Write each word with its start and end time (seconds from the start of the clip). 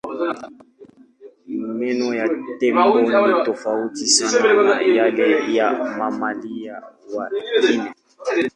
Meno 1.81 2.05
ya 2.19 2.25
tembo 2.59 2.97
ni 3.25 3.33
tofauti 3.49 4.03
sana 4.15 4.51
na 4.67 4.75
yale 4.99 5.27
ya 5.57 5.67
mamalia 5.97 6.75
wengine. 7.13 7.89